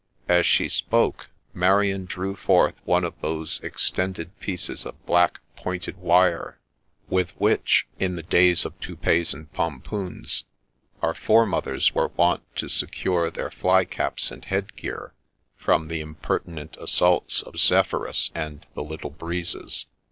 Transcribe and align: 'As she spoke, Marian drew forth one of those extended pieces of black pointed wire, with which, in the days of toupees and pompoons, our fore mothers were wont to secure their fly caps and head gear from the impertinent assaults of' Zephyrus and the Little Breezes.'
'As 0.27 0.47
she 0.47 0.67
spoke, 0.67 1.29
Marian 1.53 2.05
drew 2.05 2.35
forth 2.35 2.73
one 2.85 3.03
of 3.03 3.13
those 3.21 3.59
extended 3.59 4.31
pieces 4.39 4.83
of 4.83 5.05
black 5.05 5.39
pointed 5.55 5.95
wire, 5.97 6.59
with 7.07 7.29
which, 7.39 7.85
in 7.99 8.15
the 8.15 8.23
days 8.23 8.65
of 8.65 8.79
toupees 8.79 9.31
and 9.31 9.53
pompoons, 9.53 10.45
our 11.03 11.13
fore 11.13 11.45
mothers 11.45 11.93
were 11.93 12.07
wont 12.17 12.41
to 12.55 12.67
secure 12.67 13.29
their 13.29 13.51
fly 13.51 13.85
caps 13.85 14.31
and 14.31 14.45
head 14.45 14.75
gear 14.75 15.13
from 15.55 15.87
the 15.87 16.01
impertinent 16.01 16.77
assaults 16.79 17.43
of' 17.43 17.57
Zephyrus 17.59 18.31
and 18.33 18.65
the 18.73 18.81
Little 18.83 19.11
Breezes.' 19.11 19.85